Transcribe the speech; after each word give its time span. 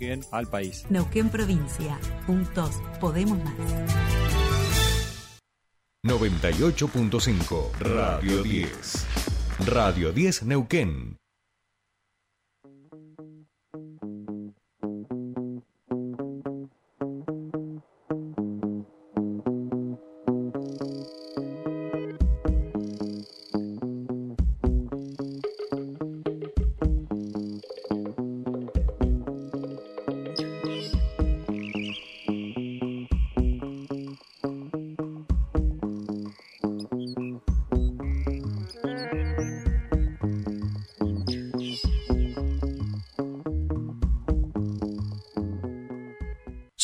Neuquén 0.00 0.24
al 0.32 0.46
país. 0.46 0.86
Neuquén 0.88 1.28
Provincia. 1.28 1.98
Juntos 2.26 2.80
podemos 3.00 3.38
más. 3.38 3.54
98.5 6.06 7.72
Radio 7.78 8.42
10. 8.42 9.06
Radio 9.66 10.12
10 10.12 10.44
Neuquén. 10.44 11.19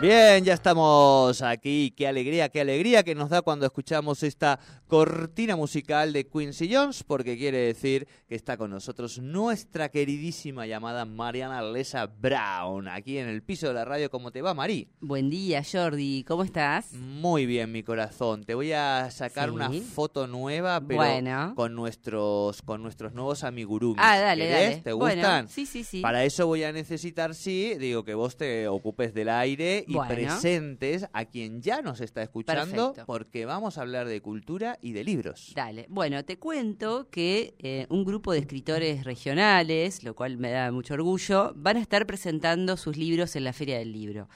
Bien, 0.00 0.44
ya 0.44 0.54
estamos 0.54 1.42
aquí. 1.42 1.92
Qué 1.96 2.06
alegría, 2.06 2.48
qué 2.50 2.60
alegría 2.60 3.02
que 3.02 3.16
nos 3.16 3.30
da 3.30 3.42
cuando 3.42 3.66
escuchamos 3.66 4.22
esta 4.22 4.60
cortina 4.86 5.56
musical 5.56 6.12
de 6.12 6.24
Quincy 6.24 6.72
Jones, 6.72 7.02
porque 7.02 7.36
quiere 7.36 7.58
decir 7.58 8.06
que 8.28 8.36
está 8.36 8.56
con 8.56 8.70
nosotros 8.70 9.18
nuestra 9.18 9.88
queridísima 9.88 10.66
llamada 10.68 11.04
Mariana 11.04 11.62
Lesa 11.62 12.06
Brown, 12.06 12.86
aquí 12.86 13.18
en 13.18 13.28
el 13.28 13.42
piso 13.42 13.66
de 13.66 13.74
la 13.74 13.84
radio. 13.84 14.08
¿Cómo 14.08 14.30
te 14.30 14.40
va, 14.40 14.54
Mari? 14.54 14.86
Buen 15.00 15.30
día, 15.30 15.64
Jordi. 15.68 16.22
¿Cómo 16.28 16.44
estás? 16.44 16.92
Muy 16.92 17.44
bien, 17.44 17.72
mi 17.72 17.82
corazón. 17.82 18.44
Te 18.44 18.54
voy 18.54 18.70
a 18.72 19.10
sacar 19.10 19.48
Sí. 19.48 19.54
una 19.56 19.68
foto 19.72 20.28
nueva, 20.28 20.80
pero 20.80 21.00
Bueno. 21.00 21.54
con 21.56 21.74
nuestros 21.74 22.62
con 22.62 22.84
nuestros 22.84 23.14
nuevos 23.14 23.42
amigurumis. 23.42 23.98
Ah, 24.00 24.16
dale, 24.20 24.44
¿Querés? 24.46 24.70
dale. 24.70 24.82
¿Te 24.82 24.92
Bueno, 24.92 25.14
gustan? 25.22 25.48
sí, 25.48 25.66
sí, 25.66 25.82
sí. 25.82 26.00
Para 26.02 26.22
eso 26.24 26.46
voy 26.46 26.62
a 26.62 26.70
necesitar, 26.70 27.34
sí, 27.34 27.74
digo 27.80 28.04
que 28.04 28.14
vos 28.14 28.36
te 28.36 28.68
ocupes 28.68 29.12
del 29.12 29.28
aire 29.28 29.84
y 29.88 29.94
Bueno. 29.94 30.14
presentes 30.14 31.06
a 31.12 31.24
quien 31.24 31.62
ya 31.62 31.80
nos 31.82 32.00
está 32.02 32.22
escuchando, 32.22 32.88
Perfecto. 32.92 33.06
porque 33.06 33.46
vamos 33.46 33.78
a 33.78 33.80
hablar 33.80 34.06
de 34.06 34.20
cultura 34.20 34.78
y 34.82 34.92
de 34.92 35.02
libros. 35.02 35.52
Dale. 35.56 35.86
Bueno, 35.88 36.22
te 36.24 36.38
cuento 36.38 37.08
que 37.10 37.54
eh, 37.58 37.86
un 37.88 38.04
grupo 38.04 38.32
de 38.32 38.40
escritores 38.40 39.04
regionales, 39.04 40.04
lo 40.04 40.14
cual 40.14 40.36
me 40.36 40.50
da 40.50 40.70
mucho 40.70 40.94
orgullo, 40.94 41.52
van 41.56 41.78
a 41.78 41.80
estar 41.80 42.06
presentando 42.06 42.76
sus 42.76 42.96
libros 42.98 43.34
en 43.34 43.44
la 43.44 43.52
Feria 43.54 43.78
del 43.78 43.92
Libro. 43.92 44.28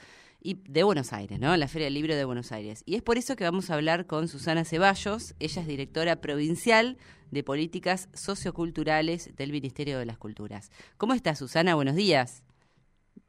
Y 0.45 0.55
de 0.67 0.83
Buenos 0.83 1.13
Aires, 1.13 1.39
¿no? 1.39 1.55
La 1.55 1.69
Feria 1.69 1.85
del 1.85 1.93
Libro 1.93 2.15
de 2.17 2.25
Buenos 2.25 2.51
Aires. 2.51 2.83
Y 2.85 2.95
es 2.95 3.01
por 3.01 3.17
eso 3.17 3.37
que 3.37 3.45
vamos 3.45 3.69
a 3.69 3.75
hablar 3.75 4.07
con 4.07 4.27
Susana 4.27 4.65
Ceballos. 4.65 5.35
Ella 5.39 5.61
es 5.61 5.67
directora 5.67 6.17
provincial 6.19 6.97
de 7.31 7.43
políticas 7.43 8.09
socioculturales 8.13 9.35
del 9.37 9.51
Ministerio 9.53 9.97
de 9.99 10.05
las 10.05 10.17
Culturas. 10.17 10.69
¿Cómo 10.97 11.13
estás, 11.13 11.39
Susana? 11.39 11.75
Buenos 11.75 11.95
días. 11.95 12.43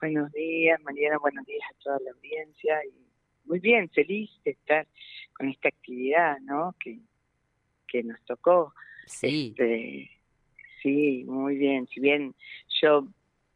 Buenos 0.04 0.30
días, 0.32 0.78
Mariana, 0.82 1.16
buenos 1.16 1.46
días 1.46 1.62
a 1.70 1.82
toda 1.82 1.98
la 2.04 2.10
audiencia. 2.10 2.78
Y 2.84 3.48
muy 3.48 3.58
bien, 3.58 3.88
feliz 3.88 4.30
de 4.44 4.50
estar 4.50 4.86
con 5.34 5.48
esta 5.48 5.68
actividad, 5.68 6.38
¿no? 6.40 6.74
Que, 6.78 6.98
que 7.88 8.02
nos 8.02 8.22
tocó. 8.26 8.74
Sí. 9.06 9.54
Este, 9.56 10.10
sí, 10.82 11.24
muy 11.26 11.56
bien. 11.56 11.86
Si 11.86 12.00
bien 12.00 12.34
yo 12.82 13.08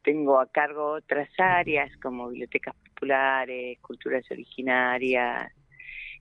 tengo 0.03 0.41
a 0.41 0.51
cargo 0.51 0.93
otras 0.93 1.29
áreas 1.37 1.95
como 1.99 2.31
bibliotecas 2.31 2.75
populares, 2.77 3.79
culturas 3.81 4.25
originarias 4.31 5.53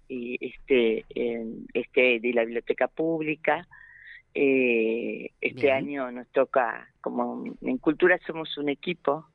y 0.10 0.46
este, 0.46 1.06
en- 1.16 1.68
este 1.74 2.20
de 2.20 2.34
la 2.34 2.44
biblioteca 2.44 2.90
pública. 2.90 3.66
Eh, 4.34 5.32
este 5.40 5.62
Bien. 5.62 5.74
año 5.76 6.12
nos 6.12 6.28
toca, 6.34 6.94
como 7.00 7.46
en 7.62 7.78
cultura 7.78 8.20
somos 8.28 8.56
un 8.58 8.68
equipo, 8.68 9.26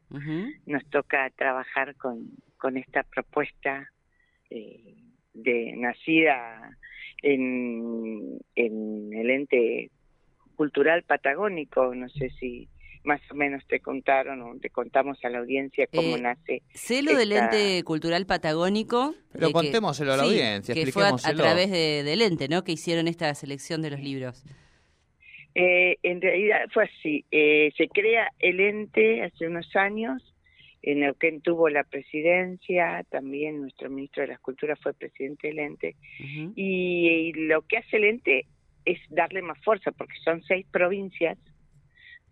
Nos 0.66 0.84
toca 0.90 1.28
trabajar 1.30 1.94
con, 1.96 2.30
con 2.58 2.76
esta 2.76 3.02
propuesta 3.02 3.88
eh, 4.50 4.94
de 5.34 5.74
nacida 5.76 6.76
en, 7.22 8.38
en 8.54 9.12
el 9.14 9.30
ente 9.30 9.90
cultural 10.56 11.02
patagónico. 11.04 11.94
No 11.94 12.08
sé 12.08 12.30
si 12.38 12.68
más 13.04 13.20
o 13.30 13.34
menos 13.34 13.66
te 13.66 13.80
contaron 13.80 14.42
o 14.42 14.56
te 14.60 14.70
contamos 14.70 15.18
a 15.24 15.28
la 15.28 15.38
audiencia 15.38 15.86
cómo 15.92 16.16
Eh, 16.16 16.20
nace. 16.20 16.62
Sé 16.74 17.02
lo 17.02 17.16
del 17.16 17.32
ente 17.32 17.82
cultural 17.84 18.26
patagónico. 18.26 19.14
Pero 19.32 19.48
que- 19.48 19.52
contémoselo 19.52 20.12
a 20.12 20.16
la 20.18 20.22
sí, 20.24 20.28
audiencia, 20.28 20.74
Que 20.74 20.86
fue 20.92 21.04
a, 21.04 21.08
a 21.08 21.34
través 21.34 21.70
de- 21.70 22.02
del 22.04 22.22
ente, 22.22 22.48
¿no? 22.48 22.62
Que 22.62 22.72
hicieron 22.72 23.08
esta 23.08 23.34
selección 23.34 23.82
de 23.82 23.90
los 23.90 24.00
libros. 24.00 24.44
Eh, 25.54 25.96
en 26.02 26.20
realidad 26.20 26.68
fue 26.72 26.84
así. 26.84 27.24
Eh, 27.30 27.72
se 27.76 27.88
crea 27.88 28.28
el 28.38 28.60
ente 28.60 29.22
hace 29.22 29.46
unos 29.46 29.74
años. 29.76 30.22
En 30.82 31.00
Neuquén 31.00 31.40
tuvo 31.42 31.68
la 31.68 31.84
presidencia, 31.84 33.04
también 33.08 33.60
nuestro 33.60 33.88
ministro 33.88 34.22
de 34.22 34.28
las 34.28 34.40
Culturas 34.40 34.80
fue 34.82 34.92
presidente 34.94 35.48
del 35.48 35.60
ente. 35.60 35.94
Y, 36.56 37.06
y 37.06 37.32
lo 37.34 37.62
que 37.62 37.76
hace 37.76 37.98
el 37.98 38.04
ente 38.04 38.46
es 38.84 38.98
darle 39.08 39.42
más 39.42 39.62
fuerza, 39.62 39.92
porque 39.92 40.16
son 40.24 40.42
seis 40.42 40.66
provincias, 40.72 41.38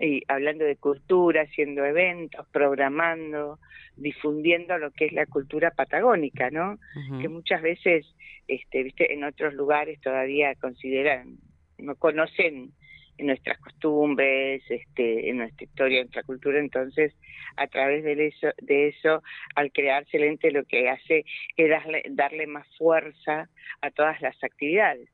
y 0.01 0.23
hablando 0.29 0.65
de 0.65 0.77
cultura, 0.77 1.43
haciendo 1.43 1.85
eventos, 1.85 2.47
programando, 2.51 3.59
difundiendo 3.97 4.79
lo 4.79 4.91
que 4.93 5.07
es 5.07 5.13
la 5.13 5.27
cultura 5.27 5.71
patagónica, 5.73 6.51
¿no? 6.51 6.79
Que 7.21 7.29
muchas 7.29 7.61
veces, 7.61 8.07
este, 8.49 8.83
viste, 8.83 9.13
en 9.13 9.25
otros 9.25 9.53
lugares 9.53 10.01
todavía 10.01 10.55
consideran, 10.55 11.37
no 11.79 11.97
conocen 11.97 12.73
nuestras 13.27 13.59
costumbres, 13.59 14.63
este, 14.69 15.29
en 15.29 15.39
nuestra 15.39 15.65
historia, 15.65 15.99
en 15.99 16.05
nuestra 16.05 16.23
cultura, 16.23 16.59
entonces 16.59 17.15
a 17.57 17.67
través 17.67 18.05
de 18.05 18.27
eso, 18.27 18.49
de 18.63 18.89
eso, 18.89 19.23
al 19.55 19.73
crearse 19.73 20.17
el 20.17 20.25
ente 20.25 20.51
lo 20.51 20.65
que 20.65 20.89
hace 20.89 21.25
es 21.57 21.69
darle, 21.69 22.03
darle 22.11 22.47
más 22.47 22.67
fuerza 22.77 23.49
a 23.81 23.91
todas 23.91 24.21
las 24.21 24.43
actividades. 24.43 25.09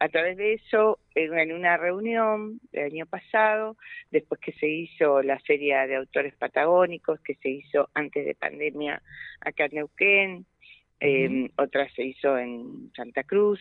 A 0.00 0.08
través 0.08 0.36
de 0.36 0.54
eso, 0.54 0.98
en 1.14 1.38
en 1.38 1.52
una 1.52 1.76
reunión 1.76 2.60
del 2.72 2.86
año 2.86 3.06
pasado, 3.06 3.76
después 4.10 4.40
que 4.40 4.52
se 4.52 4.66
hizo 4.66 5.22
la 5.22 5.38
Feria 5.40 5.86
de 5.86 5.96
Autores 5.96 6.34
Patagónicos, 6.34 7.20
que 7.20 7.36
se 7.36 7.48
hizo 7.48 7.88
antes 7.94 8.26
de 8.26 8.34
pandemia 8.34 9.00
acá 9.40 9.66
en 9.66 9.74
Neuquén, 9.74 10.46
eh, 11.00 11.50
otra 11.56 11.88
se 11.90 12.02
hizo 12.02 12.36
en 12.38 12.90
Santa 12.96 13.22
Cruz, 13.22 13.60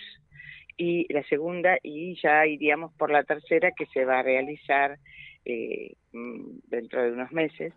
y 0.78 1.12
la 1.14 1.24
segunda, 1.24 1.78
y 1.82 2.16
ya 2.22 2.46
iríamos 2.46 2.94
por 2.94 3.12
la 3.12 3.24
tercera, 3.24 3.72
que 3.72 3.86
se 3.88 4.06
va 4.06 4.20
a 4.20 4.24
realizar 4.24 4.98
eh, 5.46 5.94
mm, 6.12 6.60
dentro 6.68 7.04
de 7.04 7.12
unos 7.12 7.32
meses. 7.32 7.74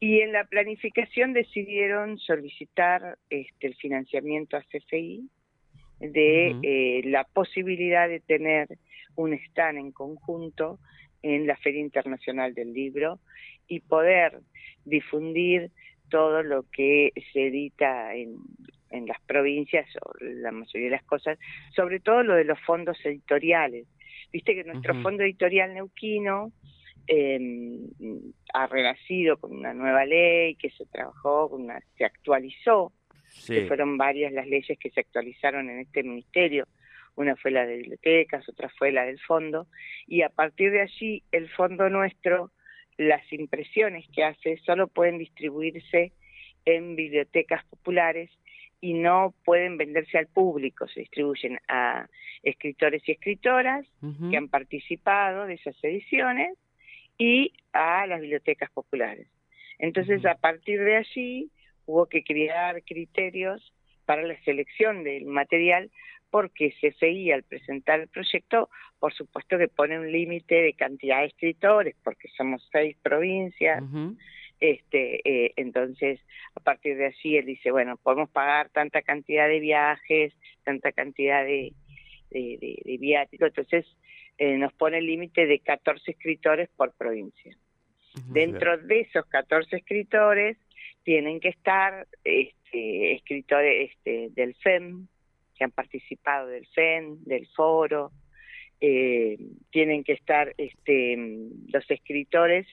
Y 0.00 0.20
en 0.20 0.32
la 0.32 0.44
planificación 0.44 1.32
decidieron 1.32 2.18
solicitar 2.18 3.18
este, 3.30 3.66
el 3.66 3.74
financiamiento 3.74 4.56
a 4.56 4.62
CFI 4.62 5.28
de 6.00 6.54
eh, 6.62 7.02
la 7.06 7.24
posibilidad 7.24 8.08
de 8.08 8.20
tener 8.20 8.68
un 9.16 9.32
stand 9.32 9.78
en 9.78 9.90
conjunto 9.90 10.78
en 11.22 11.48
la 11.48 11.56
Feria 11.56 11.80
Internacional 11.80 12.54
del 12.54 12.72
Libro 12.72 13.18
y 13.66 13.80
poder 13.80 14.40
difundir 14.84 15.72
todo 16.08 16.42
lo 16.42 16.64
que 16.70 17.12
se 17.32 17.48
edita 17.48 18.14
en, 18.14 18.36
en 18.90 19.06
las 19.06 19.20
provincias, 19.22 19.86
o 20.02 20.12
la 20.20 20.52
mayoría 20.52 20.86
de 20.86 20.96
las 20.96 21.04
cosas, 21.04 21.38
sobre 21.74 22.00
todo 22.00 22.22
lo 22.22 22.34
de 22.34 22.44
los 22.44 22.58
fondos 22.60 22.98
editoriales. 23.04 23.86
Viste 24.32 24.54
que 24.54 24.64
nuestro 24.64 25.00
fondo 25.02 25.22
editorial 25.22 25.74
neuquino 25.74 26.52
eh, 27.06 27.38
ha 28.52 28.66
renacido 28.66 29.38
con 29.38 29.56
una 29.56 29.72
nueva 29.72 30.04
ley 30.04 30.56
que 30.56 30.70
se 30.70 30.84
trabajó, 30.86 31.48
una, 31.48 31.80
se 31.96 32.04
actualizó, 32.04 32.92
que 33.46 33.66
fueron 33.66 33.96
varias 33.96 34.32
las 34.32 34.46
leyes 34.46 34.78
que 34.78 34.90
se 34.90 35.00
actualizaron 35.00 35.70
en 35.70 35.80
este 35.80 36.02
ministerio. 36.02 36.66
Una 37.14 37.34
fue 37.36 37.50
la 37.50 37.66
de 37.66 37.78
bibliotecas, 37.78 38.48
otra 38.48 38.68
fue 38.78 38.92
la 38.92 39.04
del 39.04 39.18
fondo, 39.20 39.66
y 40.06 40.22
a 40.22 40.28
partir 40.28 40.70
de 40.70 40.82
allí 40.82 41.22
el 41.32 41.48
fondo 41.48 41.88
nuestro, 41.88 42.52
las 42.96 43.32
impresiones 43.32 44.06
que 44.14 44.24
hace 44.24 44.58
solo 44.58 44.88
pueden 44.88 45.18
distribuirse 45.18 46.12
en 46.64 46.94
bibliotecas 46.94 47.64
populares 47.66 48.30
y 48.80 48.94
no 48.94 49.34
pueden 49.44 49.76
venderse 49.76 50.18
al 50.18 50.26
público, 50.28 50.86
se 50.88 51.00
distribuyen 51.00 51.58
a 51.68 52.08
escritores 52.42 53.02
y 53.08 53.12
escritoras 53.12 53.86
que 54.30 54.36
han 54.36 54.48
participado 54.48 55.46
de 55.46 55.54
esas 55.54 55.76
ediciones 55.82 56.56
y 57.18 57.52
a 57.72 58.06
las 58.06 58.20
bibliotecas 58.20 58.70
populares. 58.70 59.28
Entonces, 59.78 60.24
a 60.24 60.36
partir 60.36 60.80
de 60.80 60.96
allí, 60.96 61.50
hubo 61.86 62.06
que 62.06 62.22
crear 62.22 62.82
criterios 62.84 63.72
para 64.04 64.22
la 64.22 64.38
selección 64.42 65.04
del 65.04 65.26
material 65.26 65.90
porque 66.30 66.74
CFI 66.80 67.32
al 67.32 67.42
presentar 67.42 68.00
el 68.00 68.08
proyecto, 68.08 68.68
por 68.98 69.14
supuesto 69.14 69.58
que 69.58 69.68
pone 69.68 69.98
un 69.98 70.12
límite 70.12 70.56
de 70.56 70.74
cantidad 70.74 71.20
de 71.20 71.26
escritores, 71.26 71.96
porque 72.04 72.28
somos 72.36 72.66
seis 72.70 72.96
provincias, 73.02 73.82
este, 74.60 75.20
eh, 75.28 75.52
entonces 75.56 76.20
a 76.54 76.60
partir 76.60 76.96
de 76.96 77.06
allí 77.06 77.36
él 77.36 77.46
dice, 77.46 77.70
bueno, 77.70 77.96
podemos 77.96 78.30
pagar 78.30 78.70
tanta 78.70 79.02
cantidad 79.02 79.48
de 79.48 79.60
viajes, 79.60 80.34
tanta 80.64 80.92
cantidad 80.92 81.44
de, 81.44 81.72
de, 82.30 82.96
viáticos, 83.00 83.48
entonces 83.48 83.86
eh, 84.38 84.56
nos 84.56 84.72
pone 84.72 84.98
el 84.98 85.06
límite 85.06 85.46
de 85.46 85.60
14 85.60 86.10
escritores 86.10 86.68
por 86.76 86.92
provincia. 86.92 87.56
Dentro 88.30 88.76
de 88.78 89.02
esos 89.02 89.24
14 89.26 89.76
escritores 89.76 90.56
tienen 91.04 91.38
que 91.38 91.50
estar 91.50 92.06
este, 92.24 93.12
escritores 93.12 93.90
este, 93.90 94.28
del 94.30 94.54
FEM, 94.56 95.06
que 95.56 95.64
han 95.64 95.70
participado 95.70 96.48
del 96.48 96.66
FEN, 96.66 97.22
del 97.24 97.46
foro, 97.48 98.10
eh, 98.80 99.38
tienen 99.70 100.04
que 100.04 100.12
estar 100.12 100.54
este, 100.56 101.16
los 101.68 101.90
escritores 101.90 102.66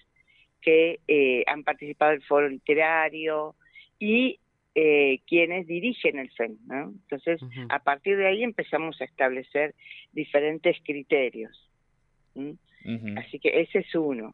que 0.65 0.99
eh, 1.07 1.43
han 1.45 1.63
participado 1.63 2.11
del 2.11 2.23
foro 2.23 2.49
literario 2.49 3.55
y 3.99 4.39
eh, 4.73 5.19
quienes 5.27 5.67
dirigen 5.67 6.17
el 6.17 6.31
FEN. 6.31 6.57
Entonces, 6.69 7.39
a 7.69 7.79
partir 7.79 8.17
de 8.17 8.27
ahí 8.27 8.43
empezamos 8.43 8.99
a 8.99 9.05
establecer 9.05 9.75
diferentes 10.11 10.75
criterios. 10.83 11.69
Así 13.15 13.39
que 13.39 13.61
ese 13.61 13.79
es 13.79 13.95
uno. 13.95 14.33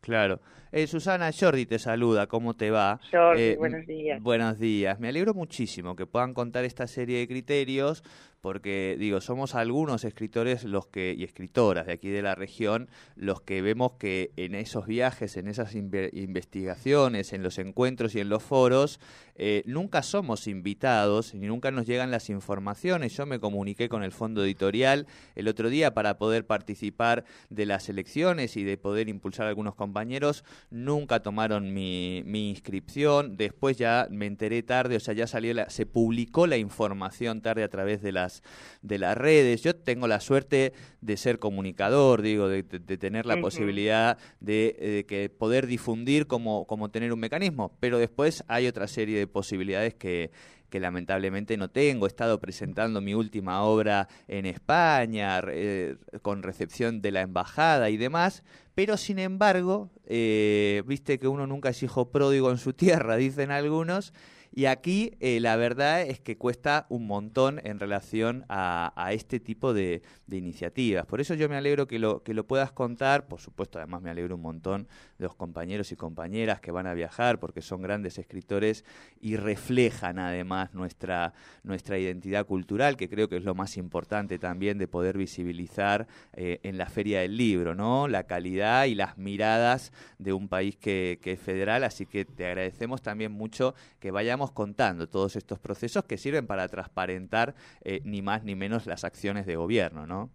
Claro. 0.00 0.40
Eh, 0.72 0.86
Susana 0.86 1.32
Jordi 1.32 1.66
te 1.66 1.80
saluda, 1.80 2.28
¿cómo 2.28 2.54
te 2.54 2.70
va? 2.70 3.00
Jordi, 3.10 3.42
eh, 3.42 3.56
buenos 3.58 3.84
días. 3.88 4.22
Buenos 4.22 4.58
días. 4.60 5.00
Me 5.00 5.08
alegro 5.08 5.34
muchísimo 5.34 5.96
que 5.96 6.06
puedan 6.06 6.32
contar 6.32 6.64
esta 6.64 6.86
serie 6.86 7.18
de 7.18 7.26
criterios 7.26 8.04
porque 8.40 8.96
digo, 8.98 9.20
somos 9.20 9.54
algunos 9.54 10.04
escritores 10.04 10.64
los 10.64 10.86
que 10.86 11.14
y 11.16 11.24
escritoras 11.24 11.86
de 11.86 11.92
aquí 11.92 12.08
de 12.08 12.22
la 12.22 12.34
región 12.34 12.88
los 13.14 13.42
que 13.42 13.60
vemos 13.60 13.92
que 13.98 14.32
en 14.36 14.54
esos 14.54 14.86
viajes, 14.86 15.36
en 15.36 15.46
esas 15.46 15.74
investigaciones, 15.74 17.32
en 17.32 17.42
los 17.42 17.58
encuentros 17.58 18.14
y 18.14 18.20
en 18.20 18.28
los 18.28 18.42
foros 18.42 18.98
eh, 19.34 19.62
nunca 19.66 20.02
somos 20.02 20.46
invitados 20.46 21.34
ni 21.34 21.46
nunca 21.46 21.70
nos 21.70 21.86
llegan 21.86 22.10
las 22.10 22.30
informaciones. 22.30 23.14
Yo 23.14 23.26
me 23.26 23.40
comuniqué 23.40 23.88
con 23.88 24.02
el 24.02 24.12
fondo 24.12 24.42
editorial 24.44 25.06
el 25.34 25.48
otro 25.48 25.68
día 25.68 25.92
para 25.92 26.16
poder 26.18 26.46
participar 26.46 27.24
de 27.50 27.66
las 27.66 27.88
elecciones 27.88 28.56
y 28.56 28.64
de 28.64 28.78
poder 28.78 29.08
impulsar 29.08 29.46
a 29.46 29.48
algunos 29.50 29.74
compañeros. 29.74 30.44
Nunca 30.70 31.20
tomaron 31.20 31.72
mi, 31.72 32.22
mi 32.26 32.50
inscripción. 32.50 33.36
Después 33.36 33.76
ya 33.76 34.06
me 34.10 34.26
enteré 34.26 34.62
tarde, 34.62 34.96
o 34.96 35.00
sea, 35.00 35.14
ya 35.14 35.26
salió 35.26 35.54
la, 35.54 35.70
se 35.70 35.86
publicó 35.86 36.46
la 36.46 36.56
información 36.56 37.40
tarde 37.40 37.62
a 37.62 37.68
través 37.68 38.02
de 38.02 38.12
las 38.12 38.42
de 38.82 38.98
las 38.98 39.16
redes. 39.16 39.62
Yo 39.62 39.74
tengo 39.74 40.06
la 40.06 40.20
suerte 40.20 40.72
de 41.00 41.16
ser 41.16 41.38
comunicador, 41.38 42.22
digo, 42.22 42.48
de, 42.48 42.62
tener 42.62 43.26
la 43.26 43.40
posibilidad 43.40 44.18
de, 44.40 45.04
que 45.08 45.28
poder 45.30 45.66
difundir 45.66 46.26
como, 46.26 46.66
como 46.66 46.90
tener 46.90 47.12
un 47.12 47.20
mecanismo, 47.20 47.76
pero 47.80 47.98
después 47.98 48.44
hay 48.48 48.66
otra 48.66 48.86
serie 48.86 49.18
de 49.18 49.26
posibilidades 49.26 49.94
que, 49.94 50.30
que 50.70 50.80
lamentablemente 50.80 51.56
no 51.56 51.68
tengo. 51.68 52.06
He 52.06 52.08
estado 52.08 52.40
presentando 52.40 53.00
mi 53.00 53.14
última 53.14 53.62
obra 53.62 54.08
en 54.28 54.46
España, 54.46 55.42
eh, 55.48 55.96
con 56.22 56.42
recepción 56.42 57.02
de 57.02 57.10
la 57.10 57.20
embajada 57.20 57.90
y 57.90 57.96
demás, 57.96 58.42
pero 58.74 58.96
sin 58.96 59.18
embargo, 59.18 59.90
eh, 60.06 60.82
viste 60.86 61.18
que 61.18 61.28
uno 61.28 61.46
nunca 61.46 61.68
es 61.68 61.82
hijo 61.82 62.10
pródigo 62.10 62.50
en 62.50 62.58
su 62.58 62.72
tierra, 62.74 63.16
dicen 63.16 63.50
algunos, 63.50 64.14
y 64.52 64.64
aquí 64.64 65.12
eh, 65.20 65.38
la 65.38 65.54
verdad 65.54 66.02
es 66.02 66.18
que 66.18 66.36
cuesta 66.36 66.86
un 66.88 67.06
montón 67.06 67.60
en 67.62 67.78
relación 67.78 68.44
a, 68.48 68.92
este 69.12 69.38
tipo 69.38 69.72
de, 69.72 70.02
iniciativas. 70.30 71.06
Por 71.06 71.20
eso 71.20 71.34
yo 71.34 71.48
me 71.48 71.56
alegro 71.56 71.86
que 71.86 71.98
lo, 71.98 72.22
que 72.22 72.34
lo 72.34 72.46
puedas 72.46 72.72
contar. 72.72 73.28
Por 73.28 73.40
supuesto, 73.40 73.78
además 73.78 74.02
me 74.02 74.10
alegro 74.10 74.34
un 74.34 74.42
montón 74.42 74.88
de 75.18 75.24
los 75.24 75.36
compañeros 75.36 75.92
y 75.92 75.96
compañeras 75.96 76.60
que 76.60 76.72
van 76.72 76.86
a 76.86 76.94
viajar 76.94 77.38
porque 77.38 77.62
son 77.62 77.82
grandes 77.82 78.18
escritores 78.18 78.84
y 79.20 79.36
reflejan 79.36 80.18
además 80.18 80.74
nuestra, 80.74 81.32
nuestra 81.62 81.98
identidad 81.98 82.46
cultural, 82.46 82.96
que 82.96 83.08
creo 83.08 83.28
que 83.28 83.36
es 83.36 83.44
lo 83.44 83.54
más 83.54 83.76
importante 83.76 84.38
también 84.38 84.78
de 84.78 84.88
poder 84.88 85.16
visibilizar 85.16 86.08
eh, 86.32 86.58
en 86.64 86.76
la 86.76 86.86
Feria 86.86 87.20
del 87.20 87.36
Libro, 87.36 87.74
¿no? 87.74 88.08
La 88.08 88.24
calidad 88.24 88.86
y 88.86 88.94
las 88.96 89.16
miradas 89.16 89.92
de 90.18 90.32
un 90.32 90.48
país 90.48 90.76
que, 90.76 91.20
que 91.22 91.32
es 91.32 91.40
federal. 91.40 91.84
Así 91.84 92.06
que 92.06 92.24
te 92.24 92.46
agradecemos 92.46 93.02
también 93.02 93.30
mucho 93.30 93.74
que 94.00 94.10
vayamos 94.10 94.39
contando 94.52 95.08
todos 95.08 95.36
estos 95.36 95.58
procesos 95.58 96.04
que 96.04 96.16
sirven 96.16 96.46
para 96.46 96.68
transparentar 96.68 97.54
eh, 97.84 98.00
ni 98.04 98.22
más 98.22 98.44
ni 98.44 98.54
menos 98.54 98.86
las 98.86 99.04
acciones 99.04 99.46
de 99.46 99.56
gobierno, 99.56 100.06
¿no? 100.06 100.30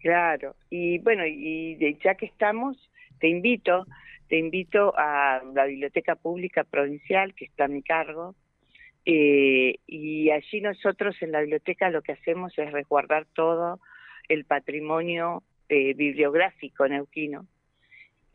Claro, 0.00 0.54
y 0.68 0.98
bueno, 0.98 1.24
y 1.26 1.78
ya 2.02 2.14
que 2.16 2.26
estamos, 2.26 2.76
te 3.20 3.28
invito, 3.28 3.86
te 4.28 4.38
invito 4.38 4.92
a 4.96 5.40
la 5.54 5.64
Biblioteca 5.66 6.16
Pública 6.16 6.64
Provincial, 6.64 7.34
que 7.34 7.44
está 7.46 7.64
a 7.64 7.68
mi 7.68 7.82
cargo, 7.82 8.34
eh, 9.06 9.76
y 9.86 10.30
allí 10.30 10.60
nosotros 10.60 11.16
en 11.20 11.32
la 11.32 11.40
biblioteca 11.40 11.90
lo 11.90 12.02
que 12.02 12.12
hacemos 12.12 12.58
es 12.58 12.72
resguardar 12.72 13.26
todo 13.34 13.80
el 14.28 14.44
patrimonio 14.44 15.42
eh, 15.68 15.94
bibliográfico 15.94 16.88
neuquino, 16.88 17.46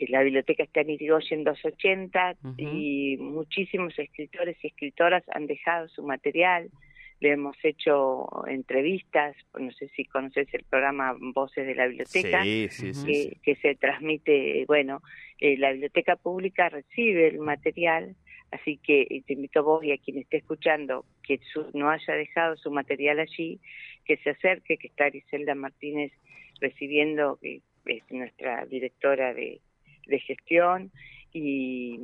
la 0.08 0.24
biblioteca 0.24 0.64
está 0.64 0.82
en 0.82 0.92
Irigoyen 0.92 1.44
280 1.44 2.38
y 2.58 3.18
muchísimos 3.18 3.98
escritores 4.00 4.58
y 4.64 4.68
escritoras 4.68 5.24
han 5.30 5.46
dejado 5.46 5.90
su 5.90 6.04
material. 6.04 6.70
Le 7.20 7.34
hemos 7.34 7.58
hecho 7.64 8.30
entrevistas, 8.48 9.36
no 9.60 9.72
sé 9.74 9.90
si 9.90 10.06
conoces 10.06 10.48
el 10.54 10.64
programa 10.64 11.18
Voces 11.20 11.68
de 11.68 11.76
la 11.76 11.88
Biblioteca, 11.88 12.44
que, 12.44 13.58
se 13.62 13.76
transmite, 13.76 14.64
bueno, 14.68 15.02
eh, 15.40 15.58
la 15.58 15.72
biblioteca 15.72 16.16
pública 16.16 16.70
recibe 16.70 17.28
el 17.28 17.40
material, 17.40 18.16
así 18.52 18.78
que 18.78 19.02
eh, 19.02 19.22
te 19.28 19.34
invito 19.34 19.60
a 19.60 19.64
vos 19.64 19.84
y 19.84 19.92
a 19.92 19.98
quien 19.98 20.18
esté 20.18 20.38
escuchando 20.38 21.04
que 21.22 21.42
no 21.74 21.90
haya 21.90 22.14
dejado 22.14 22.56
su 22.56 22.72
material 22.72 23.20
allí, 23.20 23.60
que 24.06 24.16
se 24.18 24.30
acerque, 24.30 24.78
que 24.78 24.88
está 24.88 25.10
Griselda 25.10 25.56
Martínez 25.56 26.14
recibiendo, 26.62 27.38
que 27.42 27.62
es 27.86 28.04
nuestra 28.12 28.66
directora 28.66 29.34
de, 29.34 29.60
de 30.10 30.20
gestión 30.20 30.92
y, 31.34 32.00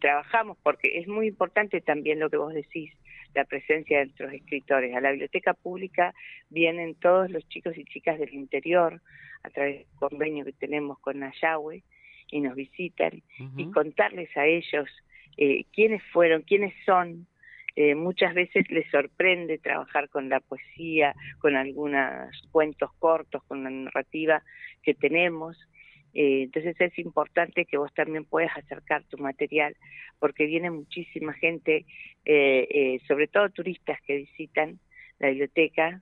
trabajamos 0.00 0.58
porque 0.62 0.98
es 0.98 1.08
muy 1.08 1.28
importante 1.28 1.80
también 1.80 2.18
lo 2.18 2.28
que 2.28 2.36
vos 2.36 2.52
decís, 2.52 2.90
la 3.34 3.44
presencia 3.44 3.98
de 3.98 4.06
nuestros 4.06 4.32
escritores. 4.32 4.94
A 4.94 5.00
la 5.00 5.10
biblioteca 5.10 5.54
pública 5.54 6.14
vienen 6.50 6.94
todos 6.94 7.30
los 7.30 7.48
chicos 7.48 7.76
y 7.78 7.84
chicas 7.84 8.18
del 8.18 8.34
interior 8.34 9.00
a 9.42 9.50
través 9.50 9.78
del 9.78 9.86
convenio 9.96 10.44
que 10.44 10.52
tenemos 10.52 10.98
con 10.98 11.20
Nayahue 11.20 11.82
y 12.30 12.40
nos 12.40 12.54
visitan 12.54 13.22
y 13.56 13.70
contarles 13.70 14.34
a 14.36 14.46
ellos 14.46 14.88
eh, 15.36 15.64
quiénes 15.72 16.02
fueron, 16.12 16.42
quiénes 16.42 16.74
son. 16.84 17.26
Eh, 17.76 17.94
muchas 17.94 18.34
veces 18.34 18.70
les 18.70 18.88
sorprende 18.90 19.58
trabajar 19.58 20.08
con 20.08 20.28
la 20.28 20.40
poesía, 20.40 21.14
con 21.38 21.56
algunos 21.56 22.30
cuentos 22.52 22.90
cortos, 22.98 23.42
con 23.44 23.64
la 23.64 23.70
narrativa 23.70 24.42
que 24.82 24.94
tenemos 24.94 25.56
eh, 26.14 26.42
entonces 26.44 26.76
es 26.80 26.98
importante 26.98 27.64
que 27.64 27.76
vos 27.76 27.92
también 27.92 28.24
puedas 28.24 28.56
acercar 28.56 29.02
tu 29.04 29.18
material, 29.18 29.76
porque 30.20 30.46
viene 30.46 30.70
muchísima 30.70 31.32
gente, 31.32 31.84
eh, 32.24 32.68
eh, 32.70 33.00
sobre 33.08 33.26
todo 33.26 33.50
turistas 33.50 34.00
que 34.02 34.18
visitan 34.18 34.78
la 35.18 35.28
biblioteca 35.28 36.00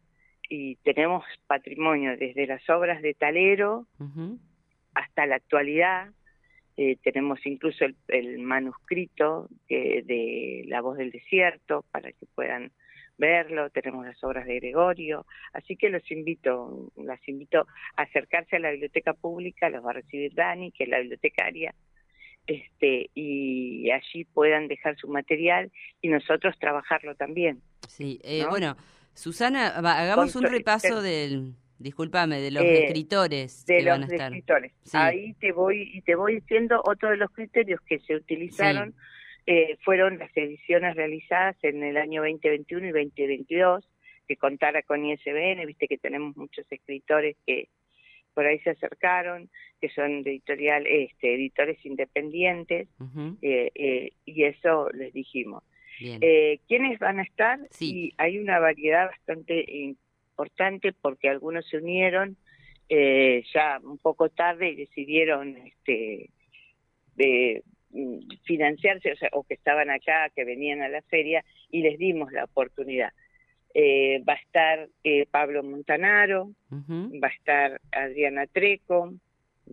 y 0.49 0.76
tenemos 0.76 1.25
patrimonio 1.47 2.16
desde 2.16 2.47
las 2.47 2.69
obras 2.69 3.00
de 3.00 3.14
Talero 3.14 3.87
hasta 4.95 5.25
la 5.25 5.37
actualidad. 5.37 6.11
tenemos 7.02 7.45
incluso 7.47 7.87
el, 8.09 8.38
manuscrito 8.38 9.49
de 9.69 10.64
La 10.66 10.83
voz 10.83 10.99
del 10.99 11.11
desierto 11.11 11.85
para 11.90 12.12
que 12.12 12.26
puedan 12.35 12.71
verlo, 13.23 13.71
tenemos 13.71 14.05
las 14.05 14.23
obras 14.25 14.47
de 14.47 14.57
Gregorio, 14.57 15.26
así 15.52 15.76
que 15.76 15.91
los 15.91 16.02
invito, 16.11 16.91
las 16.97 17.21
invito 17.29 17.69
a 17.97 18.02
acercarse 18.02 18.57
a 18.57 18.59
la 18.59 18.73
biblioteca 18.73 19.14
pública, 19.14 19.71
los 19.71 19.85
va 19.85 19.91
a 19.91 19.95
recibir 19.95 20.35
Dani, 20.35 20.73
que 20.73 20.85
es 20.85 20.91
la 20.91 20.99
bibliotecaria, 20.99 21.73
este, 22.49 23.11
y 23.14 23.88
allí 23.93 24.25
puedan 24.25 24.67
dejar 24.67 24.97
su 24.97 25.07
material 25.07 25.71
y 26.00 26.09
nosotros 26.09 26.59
trabajarlo 26.59 27.14
también. 27.14 27.62
Sí, 27.87 28.21
eh, 28.25 28.45
bueno, 28.50 28.76
Susana, 29.14 29.69
hagamos 29.69 30.35
un 30.35 30.43
repaso 30.43 31.00
del, 31.00 31.55
discúlpame, 31.79 32.41
de 32.41 32.50
los 32.50 32.64
eh, 32.64 32.87
escritores 32.87 33.64
de 33.67 33.76
que 33.76 33.83
los 33.85 33.93
van 33.93 34.02
a 34.02 34.07
estar. 34.07 34.33
escritores. 34.33 34.73
Ahí 34.95 35.35
te 35.35 35.52
voy 35.52 35.93
y 35.95 36.02
te 36.02 36.17
voy 36.17 36.41
diciendo 36.41 36.83
otro 36.85 37.11
de 37.11 37.19
los 37.19 37.31
criterios 37.31 37.81
que 37.83 38.00
se 38.00 38.17
utilizaron. 38.17 38.97
Eh, 39.46 39.76
fueron 39.84 40.18
las 40.18 40.34
ediciones 40.37 40.94
realizadas 40.94 41.56
en 41.62 41.82
el 41.82 41.96
año 41.96 42.22
2021 42.22 42.87
y 42.87 42.90
2022, 42.90 43.88
que 44.28 44.37
contara 44.37 44.82
con 44.82 45.04
ISBN, 45.04 45.66
viste 45.66 45.88
que 45.88 45.99
tenemos 45.99 46.37
muchos 46.37 46.64
escritores 46.70 47.37
que 47.46 47.68
por 48.34 48.46
ahí 48.46 48.58
se 48.61 48.70
acercaron, 48.70 49.50
que 49.80 49.90
son 49.90 50.22
de 50.22 50.30
editorial, 50.30 50.87
este, 50.87 51.34
editores 51.34 51.84
independientes, 51.84 52.88
eh, 53.42 53.70
eh, 53.75 54.12
y 54.25 54.44
eso 54.44 54.88
les 54.90 55.12
dijimos. 55.12 55.62
Eh, 56.00 56.61
¿Quiénes 56.66 56.99
van 56.99 57.20
a 57.20 57.22
estar? 57.22 57.58
Sí. 57.70 58.06
Y 58.06 58.14
hay 58.16 58.38
una 58.38 58.58
variedad 58.58 59.06
bastante 59.06 59.64
importante 59.70 60.92
porque 60.92 61.28
algunos 61.28 61.68
se 61.68 61.76
unieron 61.76 62.37
eh, 62.88 63.44
ya 63.54 63.80
un 63.82 63.99
poco 63.99 64.28
tarde 64.28 64.70
y 64.70 64.76
decidieron 64.76 65.56
este, 65.56 66.30
de, 67.16 67.62
financiarse, 68.44 69.12
o, 69.12 69.16
sea, 69.16 69.28
o 69.32 69.44
que 69.44 69.54
estaban 69.54 69.90
acá, 69.90 70.30
que 70.34 70.44
venían 70.44 70.82
a 70.82 70.88
la 70.88 71.02
feria, 71.02 71.44
y 71.70 71.82
les 71.82 71.99
dimos 71.99 72.32
la 72.32 72.44
oportunidad. 72.44 73.12
Eh, 73.75 74.22
va 74.28 74.34
a 74.34 74.37
estar 74.37 74.88
eh, 75.04 75.26
Pablo 75.30 75.62
Montanaro, 75.62 76.50
va 76.70 77.28
a 77.28 77.32
estar 77.32 77.80
Adriana 77.90 78.46
Treco, 78.46 79.12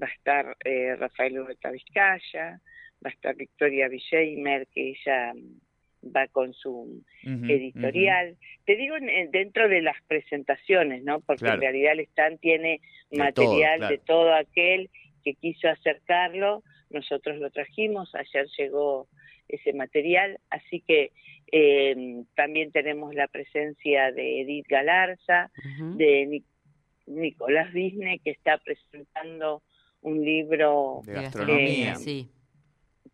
va 0.02 0.08
a 0.08 0.12
estar 0.12 0.56
eh, 0.64 0.96
Rafael 0.96 1.40
Ureta 1.40 1.70
Vizcaya, 1.72 2.60
va 3.04 3.10
a 3.10 3.14
estar 3.14 3.36
Victoria 3.36 3.88
Villeimer, 3.90 4.68
que 4.68 4.90
ella 4.92 5.34
mm, 5.34 6.12
va 6.16 6.28
con 6.28 6.54
su 6.54 7.04
Ujú, 7.26 7.46
editorial. 7.46 8.38
Te 8.66 8.76
digo 8.78 8.96
en- 8.96 9.10
en- 9.10 9.32
dentro 9.32 9.68
de 9.68 9.82
las 9.82 10.02
presentaciones, 10.08 11.04
¿no? 11.04 11.20
Porque 11.20 11.42
Claro. 11.44 11.56
en 11.56 11.62
realidad 11.62 11.94
el 11.94 12.00
stand 12.02 12.40
tiene 12.40 12.80
De 13.12 13.18
material 13.18 13.80
todo, 13.80 13.90
de 13.90 13.98
todo 13.98 14.34
aquel 14.34 14.90
que 15.26 15.34
quiso 15.34 15.68
acercarlo. 15.68 16.64
Nosotros 16.90 17.38
lo 17.38 17.50
trajimos, 17.52 18.14
ayer 18.16 18.48
llegó 18.58 19.08
ese 19.48 19.74
material, 19.74 20.40
así 20.50 20.82
que 20.82 21.12
eh, 21.52 22.24
también 22.36 22.72
tenemos 22.72 23.16
la 23.16 23.28
presencia 23.28 24.12
de 24.12 24.42
Edith 24.42 24.68
Galarza, 24.68 25.52
de 25.98 26.26
Ni- 26.28 26.44
Nicolás 27.08 27.74
Disney, 27.74 28.20
que 28.20 28.32
está 28.32 28.58
presentando 28.60 29.62
un 30.02 30.24
libro 30.24 31.02
De. 31.46 31.96
Sí. 31.96 32.30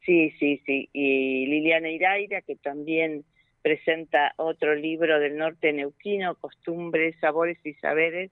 Sí, 0.05 0.32
sí, 0.39 0.62
sí. 0.65 0.89
Y 0.94 1.48
Liliana 1.48 1.89
Iraira, 1.89 2.41
que 2.41 2.55
también 2.58 3.24
presenta 3.62 4.34
otro 4.38 4.75
libro 4.75 5.20
del 5.20 5.38
norte 5.38 5.74
neuquino, 5.74 6.36
Costumbres, 6.36 7.15
Sabores 7.20 7.58
y 7.65 7.74
Saberes, 7.75 8.29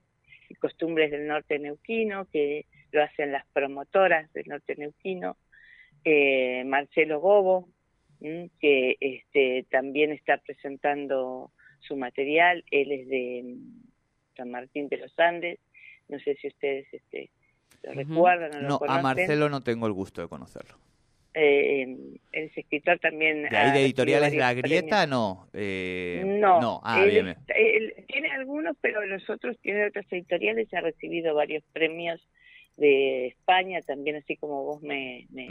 y 0.48 0.54
Costumbres 0.54 1.10
del 1.10 1.26
norte 1.26 1.58
neuquino, 1.58 2.26
que 2.30 2.66
lo 2.94 3.02
hacen 3.02 3.32
las 3.32 3.44
promotoras 3.52 4.32
del 4.32 4.46
norte 4.46 4.76
neuquino. 4.76 5.36
Eh, 6.04 6.62
Marcelo 6.64 7.18
Gobo, 7.20 7.68
¿m? 8.20 8.50
que 8.60 8.96
este, 9.00 9.66
también 9.70 10.12
está 10.12 10.38
presentando 10.38 11.50
su 11.80 11.96
material. 11.96 12.64
Él 12.70 12.92
es 12.92 13.08
de 13.08 13.42
mm, 13.44 14.36
San 14.36 14.50
Martín 14.50 14.88
de 14.88 14.98
los 14.98 15.18
Andes. 15.18 15.58
No 16.08 16.18
sé 16.20 16.36
si 16.36 16.48
ustedes 16.48 16.86
este, 16.92 17.30
lo 17.82 17.92
recuerdan 17.94 18.54
o 18.54 18.60
lo 18.60 18.68
No, 18.68 18.74
a 18.76 18.78
conocen. 18.78 19.02
Marcelo 19.02 19.48
no 19.48 19.60
tengo 19.60 19.86
el 19.88 19.92
gusto 19.92 20.22
de 20.22 20.28
conocerlo. 20.28 20.76
Eh, 21.36 21.82
él 21.82 22.20
es 22.30 22.56
escritor 22.56 23.00
también. 23.00 23.42
De 23.48 23.56
ahí 23.56 23.72
de 23.72 23.80
editoriales 23.86 24.36
La 24.36 24.54
Grieta, 24.54 25.04
no. 25.08 25.48
eh. 25.52 26.22
No, 26.24 26.60
No, 26.60 26.80
ah, 26.84 27.02
él, 27.02 27.10
bien. 27.10 27.36
él 27.48 27.94
tiene 28.06 28.30
algunos, 28.30 28.76
pero 28.80 29.04
los 29.04 29.28
otros 29.28 29.58
tiene 29.60 29.86
otras 29.86 30.06
editoriales. 30.12 30.72
Ha 30.72 30.80
recibido 30.80 31.34
varios 31.34 31.64
premios 31.72 32.20
de 32.76 33.26
España, 33.28 33.80
también 33.82 34.16
así 34.16 34.36
como 34.36 34.64
vos 34.64 34.82
me, 34.82 35.26
me, 35.30 35.46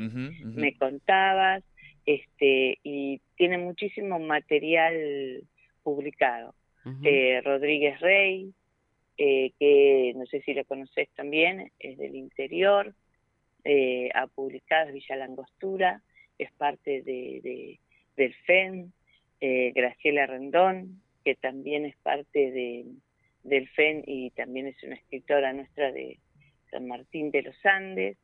contabas. 0.78 1.64
este 2.06 2.80
Y 2.84 3.22
tiene 3.38 3.58
muchísimo 3.58 4.20
material 4.20 5.42
publicado. 5.84 6.54
Eh, 7.04 7.40
Rodríguez 7.42 8.00
Rey, 8.02 8.54
eh, 9.18 9.52
que 9.58 10.12
no 10.16 10.26
sé 10.26 10.42
si 10.42 10.54
lo 10.54 10.66
conoces 10.66 11.08
también, 11.16 11.72
es 11.80 11.98
del 11.98 12.16
interior, 12.16 12.94
eh, 13.64 14.10
ha 14.14 14.28
publicado 14.28 14.92
Villa 14.92 15.16
Langostura, 15.16 16.02
es 16.38 16.52
parte 16.54 17.02
de, 17.04 17.40
de- 17.42 17.80
del 18.18 18.34
FEN, 18.46 18.92
eh, 19.40 19.72
Graciela 19.74 20.26
Rendón, 20.26 21.02
que 21.24 21.36
también 21.36 21.86
es 21.86 21.96
parte 21.98 22.52
de, 22.52 22.86
del 23.44 23.70
FEN 23.70 24.04
y 24.06 24.32
también 24.32 24.68
es 24.68 24.84
una 24.84 24.96
escritora 24.96 25.54
nuestra 25.54 25.92
de 25.94 26.20
San 26.74 26.88
Martín 26.88 27.32
de 27.32 27.44
los 27.44 27.56
Andes. 27.66 28.18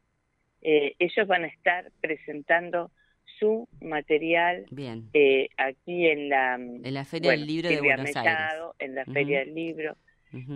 Eh, 0.61 0.95
ellos 0.99 1.25
van 1.27 1.45
a 1.45 1.47
estar 1.47 1.89
presentando 2.01 2.91
su 3.39 3.67
material 3.79 4.65
Bien. 4.71 5.09
eh, 5.13 5.47
aquí 5.57 6.07
en 6.07 6.27
la 6.29 6.55
En 6.55 6.93
la 6.93 7.05
Feria 7.05 7.29
bueno, 7.29 7.39
del 7.39 7.47
Libro 7.47 7.69
de 7.69 7.79
Buenos 7.81 8.05
Mechado, 8.07 8.75
en 8.79 8.95
la. 8.95 9.05
Feria 9.05 9.39
del 9.39 9.55
Libro. 9.55 9.95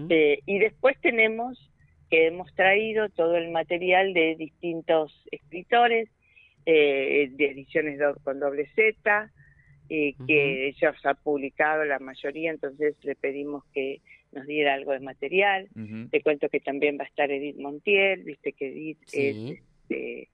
Eh, 0.09 0.39
y 0.45 0.59
después 0.59 0.99
tenemos 1.01 1.71
que 2.09 2.27
hemos 2.27 2.53
traído 2.53 3.09
todo 3.09 3.37
el 3.37 3.49
material 3.51 4.13
de 4.13 4.35
distintos 4.35 5.11
escritores, 5.31 6.09
eh, 6.65 7.29
de 7.31 7.45
ediciones 7.51 7.97
do- 7.97 8.15
con 8.23 8.39
doble 8.39 8.67
Z, 8.75 9.31
eh, 9.89 10.13
que 10.27 10.67
ellos 10.67 10.95
han 11.05 11.15
publicado 11.23 11.85
la 11.85 11.99
mayoría, 11.99 12.51
entonces 12.51 12.95
le 13.03 13.15
pedimos 13.15 13.63
que 13.73 14.01
nos 14.33 14.45
diera 14.47 14.73
algo 14.73 14.91
de 14.91 14.99
material. 14.99 15.69
Ujú. 15.75 16.09
Te 16.09 16.21
cuento 16.21 16.49
que 16.49 16.59
también 16.59 16.97
va 16.97 17.03
a 17.03 17.07
estar 17.07 17.31
Edith 17.31 17.57
Montiel, 17.57 18.23
viste 18.23 18.53
que 18.53 18.67
Edith 18.67 18.99
Sí. 19.05 19.59
este, 19.89 20.29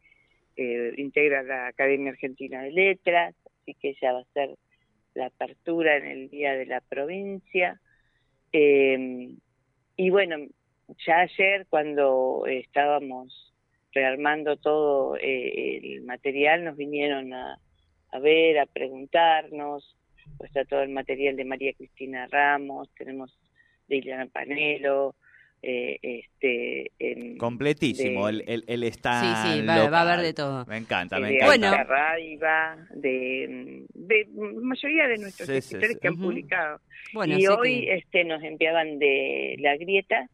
eh, 0.55 0.93
integra 0.97 1.43
la 1.43 1.67
Academia 1.67 2.11
Argentina 2.11 2.61
de 2.63 2.71
Letras, 2.71 3.35
así 3.45 3.73
que 3.75 3.89
ella 3.89 4.13
va 4.13 4.19
a 4.19 4.33
ser 4.33 4.49
la 5.13 5.27
apertura 5.27 5.97
en 5.97 6.05
el 6.05 6.29
Día 6.29 6.53
de 6.53 6.65
la 6.65 6.81
Provincia. 6.81 7.79
Eh, 8.51 9.35
y 9.95 10.09
bueno, 10.09 10.37
ya 11.05 11.19
ayer 11.19 11.67
cuando 11.69 12.45
estábamos 12.47 13.53
rearmando 13.91 14.57
todo 14.57 15.17
eh, 15.17 15.77
el 15.95 16.01
material, 16.03 16.63
nos 16.63 16.77
vinieron 16.77 17.33
a, 17.33 17.59
a 18.11 18.19
ver, 18.19 18.59
a 18.59 18.65
preguntarnos, 18.65 19.95
pues 20.37 20.49
está 20.49 20.63
todo 20.65 20.81
el 20.83 20.89
material 20.89 21.35
de 21.35 21.45
María 21.45 21.73
Cristina 21.73 22.27
Ramos, 22.27 22.89
tenemos 22.97 23.37
de 23.89 23.97
Ileana 23.97 24.27
Panelo, 24.27 25.15
eh, 25.61 25.97
este... 26.01 26.91
Completísimo 27.37 28.27
de- 28.27 28.31
el, 28.33 28.43
el, 28.47 28.63
el 28.67 28.83
stand. 28.85 29.25
Sí, 29.53 29.59
sí, 29.61 29.65
va- 29.65 29.89
va 29.89 29.99
a 29.99 30.13
haber 30.13 30.25
de 30.25 30.33
todo. 30.33 30.65
Me 30.67 30.77
encanta, 30.77 31.19
me 31.19 31.27
de 31.27 31.35
encanta. 31.35 31.69
Bueno. 31.69 31.83
Raiva, 31.83 32.87
de, 32.95 33.85
de 33.93 34.27
mayoría 34.61 35.07
de 35.07 35.17
nuestros 35.17 35.47
Sí, 35.47 35.53
sí, 35.53 35.57
escritores 35.57 35.93
sí. 35.95 35.99
que 36.01 36.07
han 36.07 36.17
publicado. 36.17 36.79
Bueno, 37.13 37.37
y 37.37 37.47
hoy 37.47 37.81
que- 37.81 37.95
este 37.95 38.23
nos 38.23 38.41
enviaban 38.43 38.99
de 38.99 39.55
La 39.59 39.75
Grieta, 39.75 40.29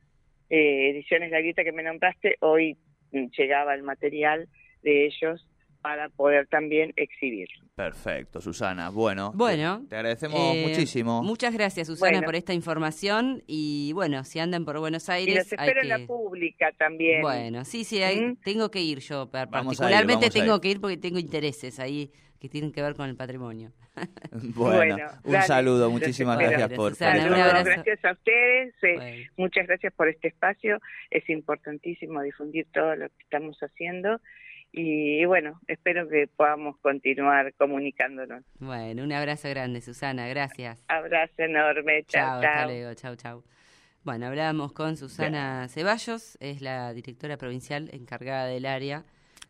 eh, 0.51 0.91
ediciones 0.91 1.31
La 1.31 1.39
Grieta 1.39 1.63
que 1.63 1.71
me 1.71 1.81
nombraste, 1.81 2.35
hoy 2.41 2.77
mm, 3.11 3.25
llegaba 3.37 3.73
el 3.73 3.81
material 3.81 4.47
de 4.83 5.05
ellos 5.07 5.47
para 5.85 6.09
poder 6.09 6.47
también 6.47 6.91
exhibirlo. 6.95 7.63
Perfecto, 7.75 8.41
Susana. 8.41 8.89
Bueno, 8.89 9.31
Bueno, 9.35 9.81
te, 9.83 9.89
te 9.89 9.95
agradecemos 9.97 10.39
eh, 10.55 10.65
muchísimo. 10.67 11.21
Muchas 11.21 11.53
gracias, 11.53 11.85
Susana, 11.85 12.13
Bueno. 12.13 12.25
por 12.25 12.35
esta 12.35 12.53
información. 12.55 13.43
Y 13.45 13.91
bueno, 13.93 14.23
si 14.23 14.39
andan 14.39 14.65
por 14.65 14.79
Buenos 14.79 15.07
Y 15.09 15.11
Aires, 15.11 15.35
los 15.51 15.59
hay 15.59 15.67
espero 15.67 15.81
en 15.83 15.87
que... 15.89 15.97
la 16.01 16.07
pública 16.07 16.71
también. 16.79 17.21
Bueno, 17.21 17.63
sí, 17.65 17.83
sí, 17.83 18.01
hay- 18.01 18.19
¿Mm? 18.19 18.37
tengo 18.37 18.71
que 18.71 18.81
ir 18.81 18.97
yo. 18.97 19.25
ir, 19.25 19.29
Particularmente 19.29 20.31
tengo 20.31 20.55
ir. 20.55 20.61
que 20.61 20.69
ir 20.69 20.81
porque 20.81 20.97
tengo 20.97 21.19
intereses 21.19 21.79
ahí 21.79 22.09
que 22.39 22.49
tienen 22.49 22.71
que 22.71 22.81
ver 22.81 22.95
con 22.95 23.07
el 23.07 23.15
patrimonio. 23.15 23.71
Bueno, 24.31 24.95
Bueno, 24.95 24.95
un 25.23 25.31
dale. 25.33 25.45
saludo, 25.45 25.83
Los 25.85 25.91
muchísimas 25.91 26.39
gracias 26.39 26.67
por, 26.69 26.77
por 26.77 26.91
Susana, 26.93 27.15
este 27.17 27.29
un 27.29 27.35
Saludos, 27.35 27.51
abrazo. 27.59 27.69
gracias 27.83 28.05
a 28.05 28.11
ustedes. 28.11 28.73
eh, 28.83 28.93
Bueno. 28.95 29.31
Muchas 29.37 29.67
gracias 29.67 29.93
por 29.93 30.09
este 30.09 30.27
espacio. 30.29 30.79
Es 31.11 31.29
importantísimo 31.29 32.21
difundir 32.23 32.65
todo 32.73 32.95
lo 32.95 33.07
que 33.09 33.23
estamos 33.23 33.57
haciendo. 33.61 34.19
Y, 34.77 35.23
bueno, 35.23 35.61
espero 35.67 36.05
que 36.09 36.27
podamos 36.27 36.77
continuar 36.79 37.53
comunicándonos. 37.53 38.43
Bueno, 38.59 39.03
un 39.03 39.13
abrazo 39.13 39.47
grande, 39.47 39.79
Susana, 39.79 40.27
gracias. 40.27 40.83
Abrazo 40.89 41.33
enorme. 41.37 42.03
Chao, 42.03 42.21
Chao, 42.21 42.35
hasta 42.35 42.53
chao. 42.53 42.67
luego, 42.67 42.93
chau, 42.93 43.15
chau. 43.15 43.43
Bueno, 44.03 44.27
hablábamos 44.27 44.73
con 44.73 44.97
Susana 44.97 45.69
Ceballos, 45.69 46.37
es 46.41 46.61
la 46.61 46.91
directora 46.93 47.37
provincial 47.37 47.89
encargada 47.93 48.47
del 48.47 48.65
área, 48.65 49.05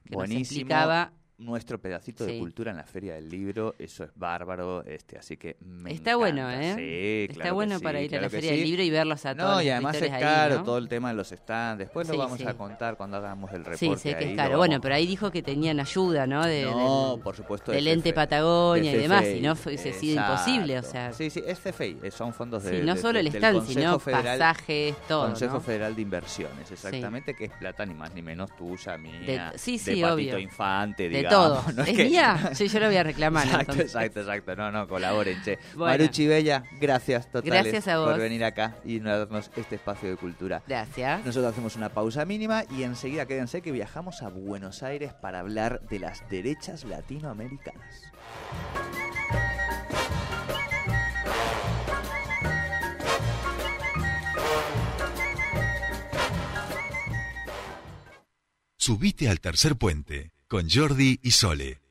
que 0.07 0.15
nos 0.15 0.29
explicaba 0.29 1.11
nuestro 1.37 1.79
pedacito 1.81 2.25
Sí. 2.25 2.31
de 2.33 2.39
cultura 2.39 2.71
en 2.71 2.77
la 2.77 2.85
Feria 2.85 3.15
del 3.15 3.27
Libro, 3.29 3.75
eso 3.77 4.05
es 4.05 4.09
bárbaro, 4.15 4.85
este, 4.85 5.17
así 5.17 5.35
que 5.35 5.57
me 5.59 5.91
Está 5.91 6.15
bueno, 6.15 6.49
encanta. 6.49 6.63
¿eh? 6.63 6.75
Sí, 6.75 7.23
Está 7.23 7.33
claro 7.33 7.49
que 7.49 7.53
bueno 7.53 7.77
sí, 7.77 7.83
para 7.83 7.99
ir 8.01 8.05
a 8.05 8.09
claro 8.09 8.21
la 8.23 8.29
que 8.29 8.35
Feria 8.37 8.51
del 8.51 8.63
Libro 8.63 8.83
y 8.83 8.89
verlos 8.89 9.25
a 9.25 9.35
todos 9.35 9.49
No, 9.49 9.55
los 9.57 9.63
y 9.65 9.69
además 9.69 9.95
es 9.97 10.01
escritores 10.03 10.25
ahí, 10.29 10.35
caro 10.35 10.55
¿no? 10.59 10.63
todo 10.63 10.77
el 10.77 10.87
tema 10.87 11.09
de 11.09 11.15
los 11.15 11.27
stands. 11.29 11.79
Después 11.79 12.07
lo 12.07 12.17
vamos 12.17 12.39
a 12.45 12.53
contar 12.53 12.95
cuando 12.95 13.17
hagamos 13.17 13.51
el 13.51 13.65
reporte. 13.65 13.77
Sí, 13.77 13.95
sé 13.97 14.17
que 14.17 14.23
ahí, 14.25 14.31
es 14.31 14.37
caro. 14.37 14.57
Bueno, 14.57 14.79
pero 14.79 14.95
ahí 14.95 15.05
dijo 15.05 15.29
que 15.29 15.41
tenían 15.43 15.79
ayuda, 15.81 16.25
¿no? 16.25 16.45
De, 16.45 16.63
no, 16.63 17.11
del- 17.15 17.21
por 17.21 17.35
supuesto. 17.35 17.73
del 17.73 17.83
de 17.83 17.91
ente 17.91 18.13
Patagonia 18.13 18.91
y 18.91 18.95
de 18.95 19.01
demás, 19.01 19.23
CFE, 19.23 19.35
si 19.35 19.41
no 19.41 19.55
fuese 19.57 19.91
sido 19.93 20.21
imposible, 20.21 20.79
o 20.79 20.83
sea. 20.83 21.11
Sí, 21.11 21.29
sí, 21.29 21.43
es 21.45 21.59
CFI, 21.59 21.97
eh, 22.01 22.11
son 22.11 22.33
fondos 22.33 22.63
de. 22.63 22.79
Sí, 22.79 22.85
no 22.85 22.95
de- 22.95 23.01
solo 23.01 23.19
el 23.19 23.27
stand, 23.27 23.65
sino 23.67 23.99
Federal- 23.99 24.39
pasajes, 24.39 24.95
todo, 25.07 25.25
Consejo 25.27 25.55
¿no? 25.55 25.59
Federal 25.59 25.95
de 25.95 26.01
Inversiones, 26.01 26.71
exactamente, 26.71 27.35
que 27.35 27.43
es 27.45 27.51
plata 27.51 27.85
ni 27.85 27.93
más 27.93 28.13
ni 28.13 28.21
menos 28.21 28.55
tuya, 28.55 28.97
mía, 28.97 29.51
De- 29.51 29.57
sí, 29.59 29.73
de 29.73 29.77
sí, 29.79 30.01
Patito 30.01 30.13
obvio. 30.13 30.39
Infante, 30.39 31.09
De 31.09 31.24
todo. 31.29 31.63
No 31.73 31.83
es, 31.83 31.89
¿Es 31.89 31.95
que... 31.95 32.05
Sí, 32.55 32.67
yo 32.67 32.79
lo 32.79 32.87
voy 32.87 32.97
a 32.97 33.03
reclamar. 33.03 33.45
exacto, 33.45 33.73
exacto, 33.73 34.19
exacto. 34.21 34.55
No, 34.55 34.71
no, 34.71 34.87
colaboren, 34.87 35.41
che. 35.43 35.57
Maruchi 35.75 36.27
Bella, 36.27 36.63
gracias 36.79 37.31
totales 37.31 37.83
por 37.83 38.17
venir 38.17 38.43
acá 38.43 38.75
y 38.83 38.99
darnos 38.99 39.51
este 39.55 39.75
espacio 39.75 40.09
de 40.09 40.17
cultura. 40.17 40.61
Gracias. 40.67 41.25
Nosotros 41.25 41.51
hacemos 41.51 41.75
una 41.75 41.89
pausa 41.89 42.25
mínima 42.25 42.63
y 42.69 42.83
enseguida 42.83 43.25
quédense 43.25 43.61
que 43.61 43.71
viajamos 43.71 44.21
a 44.21 44.29
Buenos 44.29 44.83
Aires 44.83 45.13
para 45.13 45.39
hablar 45.39 45.81
de 45.89 45.99
las 45.99 46.27
derechas 46.29 46.83
latinoamericanas. 46.83 48.01
Subite 58.77 59.29
al 59.29 59.39
tercer 59.39 59.77
puente 59.77 60.34
con 60.47 60.69
Jordi 60.69 61.19
y 61.23 61.31
Sole. 61.31 61.81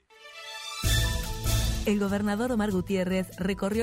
El 1.87 1.99
gobernador 1.99 2.53
Omar 2.53 2.71
Gutiérrez 2.71 3.29
recorrió 3.37 3.83